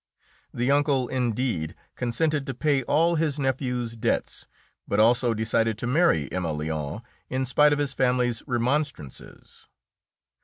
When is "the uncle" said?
0.51-1.07